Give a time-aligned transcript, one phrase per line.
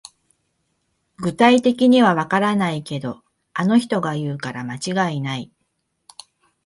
[1.19, 3.21] 具体的にはわからないけど、
[3.53, 5.51] あの人が言うから間違いない